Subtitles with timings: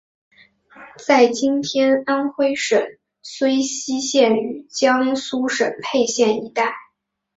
[1.05, 2.81] 在今天安微省
[3.23, 6.73] 睢溪县与江苏省沛县一带。